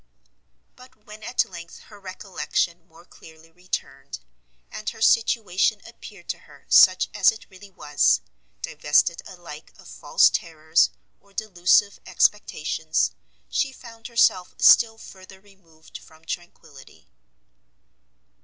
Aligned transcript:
But 0.75 1.05
when 1.05 1.21
at 1.21 1.45
length 1.45 1.77
her 1.81 1.99
recollection 1.99 2.87
more 2.87 3.05
clearly 3.05 3.51
returned, 3.51 4.19
and 4.71 4.89
her 4.89 4.99
situation 4.99 5.79
appeared 5.85 6.27
to 6.29 6.39
her 6.39 6.65
such 6.69 7.07
as 7.13 7.31
it 7.31 7.45
really 7.51 7.69
was, 7.69 8.19
divested 8.63 9.21
alike 9.27 9.71
of 9.77 9.87
false 9.87 10.31
terrors 10.31 10.89
or 11.19 11.33
delusive 11.33 11.99
expectations, 12.07 13.11
she 13.47 13.71
found 13.71 14.07
herself 14.07 14.55
still 14.57 14.97
further 14.97 15.39
removed 15.39 15.99
from 15.99 16.25
tranquility. 16.25 17.07